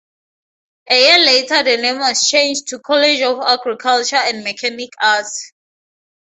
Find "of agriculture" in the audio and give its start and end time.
3.21-4.15